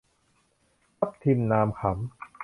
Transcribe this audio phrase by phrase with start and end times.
[0.97, 1.91] ทับทิม นามขำ